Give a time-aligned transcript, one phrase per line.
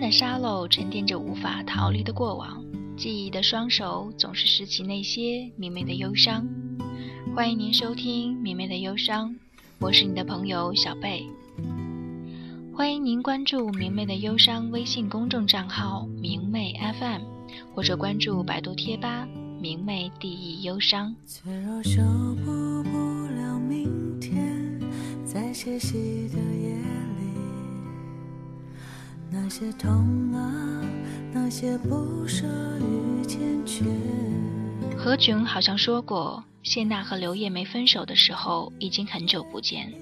[0.00, 2.64] 的沙漏沉淀着无法逃离的过往，
[2.96, 6.46] 记忆的双手总是拾起那些明媚的忧伤。
[7.34, 9.30] 欢迎您收听《明媚的忧伤》，
[9.80, 11.26] 我是你的朋友小贝。
[12.72, 17.22] 欢迎您关注“明媚的忧伤”微信公众账号“明媚 FM”，
[17.74, 19.26] 或者关注百度贴吧
[19.60, 21.12] “明媚第一忧伤”。
[21.26, 22.00] 脆弱守
[22.44, 22.52] 不
[23.34, 24.80] 了明天，
[25.24, 26.76] 在歇息的夜，
[29.30, 30.82] 那些痛啊，
[31.32, 32.46] 那些不舍
[32.78, 33.84] 与坚决。
[34.96, 39.92] 何炅好像说过，谢娜和刘烨没分手的时候已经很久不见。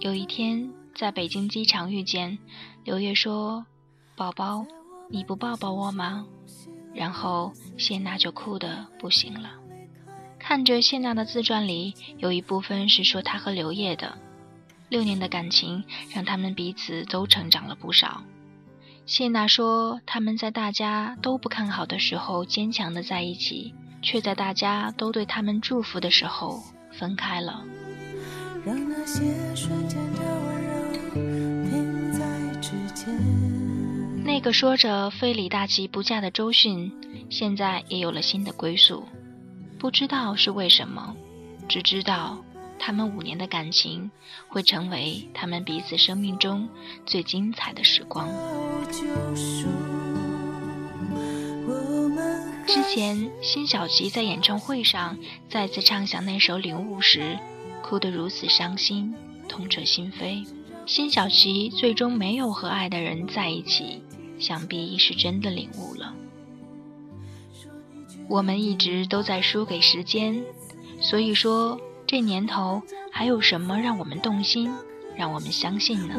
[0.00, 0.70] 有一天。
[0.92, 2.36] 在北京机场遇见
[2.84, 3.64] 刘烨，说
[4.16, 4.66] ：“宝宝，
[5.08, 6.26] 你不抱抱我吗？”
[6.92, 9.50] 然后谢娜就哭得不行了。
[10.38, 14.18] 看着谢娜的自传里，有一部分是说她和刘烨的
[14.90, 18.22] 六年的感情，让他们彼此都成长了不少。
[19.10, 27.64] 谢娜说，他们在大家都不看好的时候坚强的在一起，却在大家都对他们祝福的时候分开了。
[28.64, 30.20] 让那些瞬间的
[34.24, 36.92] 那个说着非李大齐不嫁的周迅，
[37.28, 39.04] 现在也有了新的归宿，
[39.76, 41.16] 不知道是为什么，
[41.68, 42.38] 只知道
[42.80, 44.10] 他们五年的感情
[44.48, 46.66] 会成为他们彼此生命中
[47.04, 48.28] 最精彩的时光。
[52.66, 57.38] 之前辛晓琪在演唱会上再次唱响那首《领悟》时，
[57.82, 59.14] 哭得如此伤心，
[59.46, 60.44] 痛彻心扉。
[60.86, 64.02] 辛晓琪最终没有和爱的人在一起。
[64.38, 66.14] 想必是真的领悟了。
[68.26, 70.42] 我们一直都在输给时间，
[70.98, 71.78] 所以说
[72.10, 74.68] 这年头还有什么让我们动心，
[75.16, 76.16] 让我们相信呢？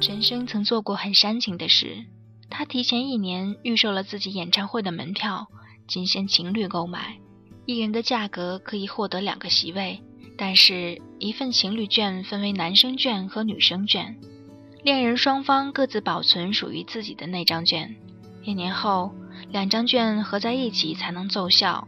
[0.00, 2.06] 陈升曾做过很煽情的事，
[2.48, 5.48] 他提前一年预售了自己演唱会的门票，
[5.86, 7.18] 仅限情侣购买，
[7.66, 10.02] 一人的价格可以获得两个席位。
[10.38, 14.16] 但是，一份情侣券分为男生券和女生券，
[14.82, 17.94] 恋人双方各自保存属于自己的那张券。
[18.48, 19.14] 一年后，
[19.50, 21.86] 两张券合在一起才能奏效。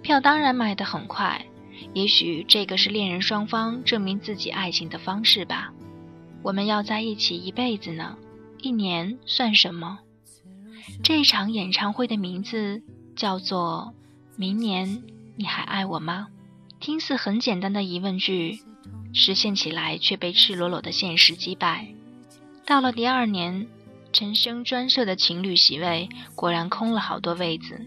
[0.00, 1.44] 票当然卖得很快，
[1.92, 5.72] 也许这个是恋人双方证明自己爱情的方式吧。
[6.40, 8.16] 我们要在一起一辈子呢，
[8.60, 9.98] 一年算什么？
[11.02, 12.80] 这场演唱会的名字
[13.16, 13.92] 叫做
[14.38, 15.02] 《明年
[15.34, 16.28] 你还爱我吗》。
[16.78, 18.60] 听似很简单的疑问句，
[19.12, 21.88] 实现起来却被赤裸裸的现实击败。
[22.64, 23.66] 到了第二年，
[24.12, 27.80] 陈升专设的情侣席位果然空了好多位子。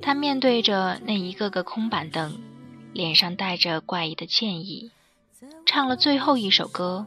[0.00, 2.40] 他面对着那一个个空板凳，
[2.92, 4.92] 脸上带着怪异的歉意，
[5.66, 7.06] 唱了最后一首歌，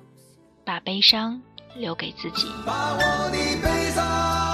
[0.66, 1.42] 把悲伤
[1.76, 2.48] 留给自己。
[2.66, 4.51] 我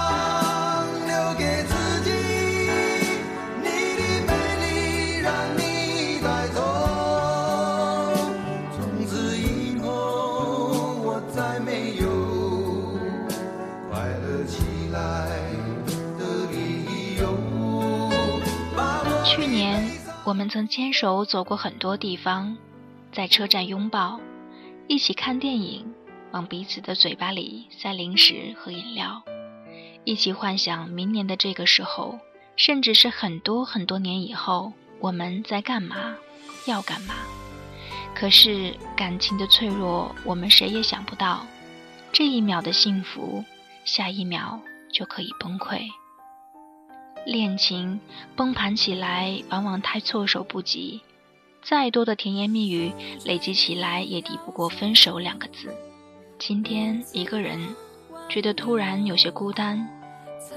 [20.68, 22.58] 牵手走过很多地方，
[23.12, 24.20] 在车站拥抱，
[24.88, 25.94] 一起看电影，
[26.32, 29.24] 往彼此的嘴巴里塞零食和饮料，
[30.04, 32.20] 一起幻想明年的这个时候，
[32.56, 36.16] 甚至是很多很多年以后，我们在干嘛，
[36.66, 37.16] 要干嘛。
[38.16, 41.46] 可是感情的脆弱，我们谁也想不到，
[42.12, 43.44] 这一秒的幸福，
[43.86, 44.60] 下一秒
[44.92, 45.82] 就可以崩溃。
[47.28, 48.00] 恋情
[48.38, 51.02] 崩盘起来，往往太措手不及。
[51.62, 52.94] 再多的甜言蜜语，
[53.26, 55.76] 累积起来也抵不过分手两个字。
[56.40, 57.60] 今天一个人，
[58.30, 59.86] 觉得突然有些孤单。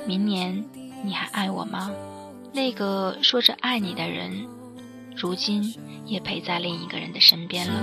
[0.06, 0.64] 明年
[1.02, 1.90] 你还爱我吗？
[2.52, 4.46] 那个说着爱你的人，
[5.16, 5.74] 如今
[6.06, 7.74] 也陪在另一个人的身边了。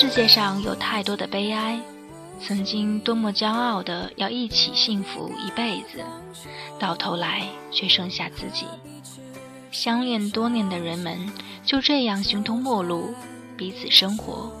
[0.00, 1.76] 世界上有太多的悲哀，
[2.40, 6.04] 曾经多么骄傲的要一起幸福一辈子，
[6.78, 8.64] 到头来却剩下自己。
[9.72, 11.18] 相恋多年的人们
[11.64, 13.12] 就这样形同陌路，
[13.56, 14.52] 彼此生活。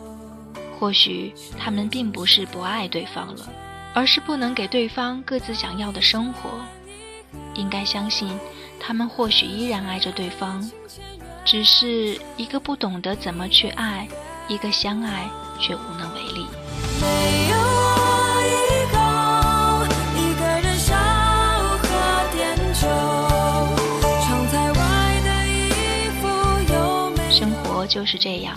[0.76, 3.48] 或许他们并不是不爱对方了，
[3.94, 6.50] 而是不能给对方各自想要的生活。
[7.54, 8.28] 应该相信，
[8.80, 10.68] 他们或许依然爱着对方，
[11.44, 14.08] 只是一个不懂得怎么去爱。
[14.48, 15.28] 一个相爱
[15.60, 16.46] 却无能为力。
[27.30, 28.56] 生活就是这样，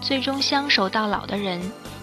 [0.00, 1.58] 最终相守到老的人，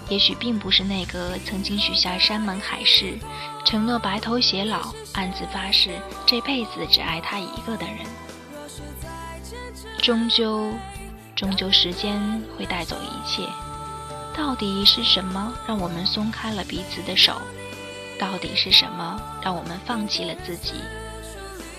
[0.10, 3.20] 也许并不是那个曾经许下山盟海誓、
[3.64, 5.92] 承诺白头偕老、暗自发誓
[6.26, 7.98] 这辈子只爱他一个的人。
[10.02, 10.72] 终究，
[11.38, 12.20] 终究，时间
[12.58, 13.44] 会带走一切。
[14.36, 17.40] 到底是什么让我们松开了彼此的手？
[18.20, 20.74] 到底是什么让我们放弃了自己，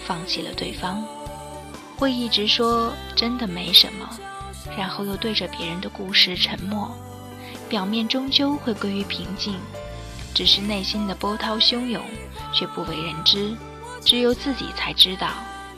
[0.07, 1.05] 放弃了对方？
[1.97, 4.09] 会一直说真的没什么，
[4.77, 6.97] 然后又对着别人的故事沉默。
[7.69, 9.59] 表面终究会归于平静，
[10.33, 12.01] 只是内心的波涛汹涌
[12.53, 13.57] 却不为人知，
[14.05, 15.31] 只有自己才知道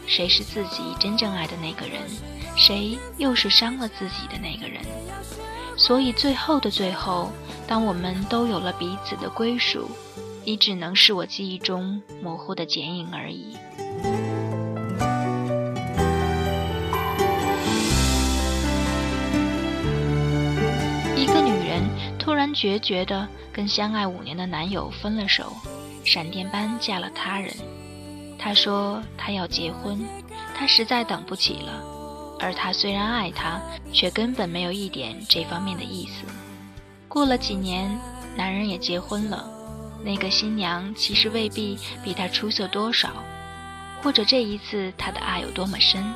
[0.07, 2.03] 谁是自己真正爱的那个人，
[2.61, 4.83] 谁又是伤了自己的那个人。
[5.79, 7.33] 所以最后的最后，
[7.67, 9.91] 当我们都有了彼此的归属，
[10.45, 13.57] 你只能是我记忆中模糊的剪影而已。
[21.17, 21.83] 一个女人
[22.19, 25.51] 突然决绝的跟相爱五年的男友分了手，
[26.05, 27.51] 闪电般嫁了他人。
[28.39, 29.99] 她说她要结婚，
[30.55, 32.00] 她实在等不起了。
[32.41, 33.61] 而他虽然爱她，
[33.93, 36.25] 却根本没有一点这方面的意思。
[37.07, 37.99] 过了几年，
[38.37, 39.49] 男人也结婚了，
[40.03, 43.11] 那个新娘其实未必比他出色多少，
[44.03, 46.15] 或者这一次他的爱有多么深，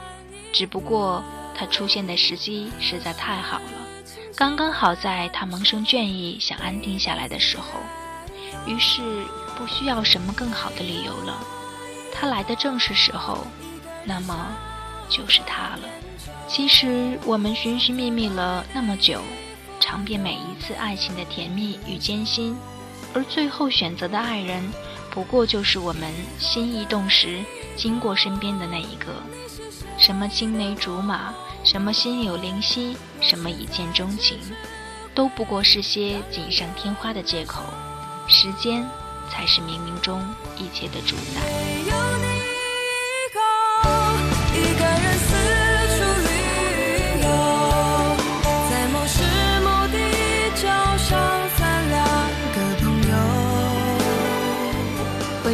[0.53, 1.23] 只不过
[1.55, 3.87] 他出现的时机实在太好了，
[4.35, 7.81] 刚刚好在他萌生倦意、想安定下来的时候，
[8.67, 9.03] 于是
[9.59, 11.39] 不需要什么更好的理由了，
[12.13, 13.47] 他来的正是时候，
[14.05, 14.35] 那么
[15.15, 15.83] 就是他了。
[16.49, 19.21] 其实我们寻寻觅觅了那么久，
[19.79, 22.57] 尝遍每一次爱情的甜蜜与艰辛，
[23.15, 24.61] 而最后选择的爱人，
[25.11, 27.39] 不过就是我们心一动时
[27.77, 29.15] 经过身边的那一个。
[29.97, 31.33] 什么青梅竹马，
[31.63, 34.39] 什么心有灵犀，什么一见钟情，
[35.15, 37.63] 都不过是些锦上添花的借口。
[38.27, 38.85] 时间
[39.31, 40.21] 才是冥冥中
[40.59, 42.24] 一切的主宰。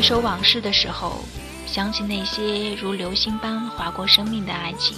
[0.00, 1.22] 回首往事的时候，
[1.66, 4.96] 想起那些如流星般划过生命的爱情，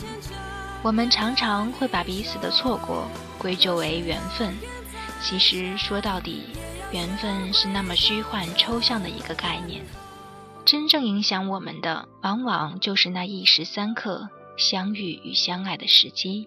[0.80, 4.54] 我们常常会把彼此的错过归咎为缘分。
[5.20, 6.44] 其实说到底，
[6.92, 9.84] 缘分是那么虚幻抽象的一个概念。
[10.64, 16.46] 真正影响我们的，往往就是那一时三刻相遇与相爱的时机。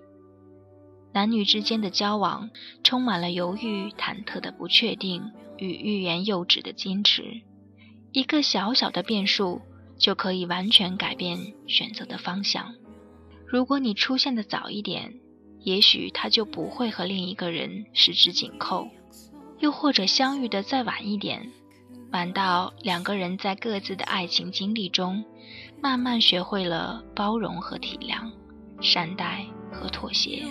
[1.11, 2.49] 男女之间的交往，
[2.85, 7.41] 充满了犹豫、忐忑的不确定与欲言又止的矜持。
[8.15, 9.61] 一个小小的变数
[9.97, 12.73] 就可以完全改变选择的方向。
[13.45, 15.13] 如果你出现的早一点，
[15.59, 18.87] 也许他就不会和另一个人十指紧扣；
[19.59, 21.51] 又或者相遇的再晚一点，
[22.13, 25.21] 晚到两个人在各自的爱情经历中，
[25.83, 28.31] 慢慢学会了包容和体谅，
[28.79, 30.45] 善待和妥协。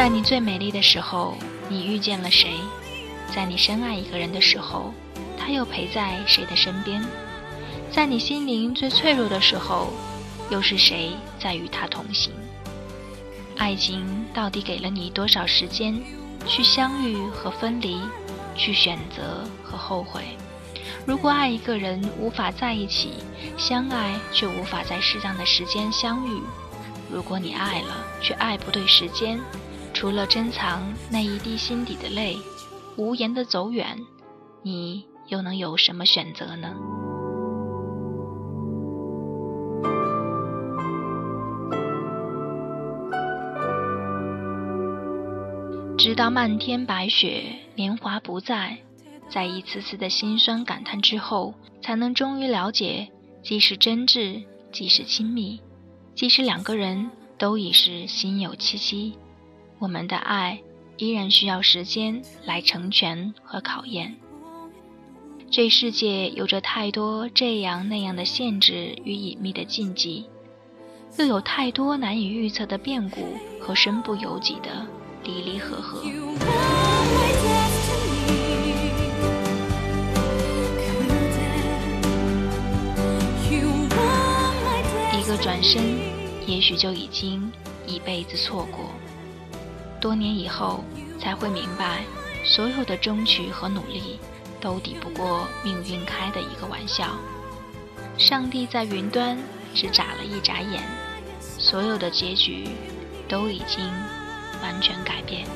[0.00, 1.36] 在你最美丽的时候，
[1.68, 2.52] 你遇见了谁？
[3.34, 4.94] 在你深爱一个人的时候，
[5.36, 7.04] 他又陪在谁的身边？
[7.92, 9.92] 在你心灵最脆弱的时候，
[10.48, 12.32] 又是谁在与他同行？
[13.58, 15.94] 爱情到底给了你多少时间
[16.46, 18.00] 去相遇和分离，
[18.56, 20.22] 去选择和后悔？
[21.04, 23.12] 如果爱一个人无法在一起，
[23.58, 26.40] 相爱却无法在适当的时间相遇；
[27.12, 29.38] 如果你爱了却爱不对时间，
[30.00, 32.34] 除了珍藏那一滴心底的泪，
[32.96, 33.98] 无言的走远，
[34.62, 36.74] 你又能有什么选择呢？
[45.98, 48.78] 直到漫天白雪，年华不在，
[49.28, 51.52] 在一次次的心酸感叹之后，
[51.82, 53.06] 才能终于了解，
[53.42, 54.42] 即使真挚，
[54.72, 55.60] 即使亲密，
[56.14, 59.12] 即使两个人都已是心有戚戚。
[59.80, 60.60] 我们的爱
[60.98, 64.14] 依然需要时间来成全和考验。
[65.50, 70.26] 这世界有着太多这样那样的限制与隐秘的禁忌，
[71.16, 74.86] 又有太多难以预测的变故和身不由己的
[75.24, 76.04] 离离合合。
[85.18, 85.82] 一个转身，
[86.46, 87.50] 也许就已经
[87.86, 88.90] 一辈子错过。
[90.00, 90.82] 多年以后，
[91.20, 92.02] 才会明白，
[92.44, 94.18] 所有的争取和努力，
[94.58, 97.18] 都抵不过命运开的一个玩笑。
[98.16, 99.38] 上帝在云端
[99.74, 100.82] 只眨了一眨眼，
[101.40, 102.68] 所有的结局
[103.28, 103.84] 都已经
[104.62, 105.46] 完全改变。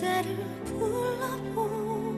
[0.00, 2.10] 그대를 불러봅니다.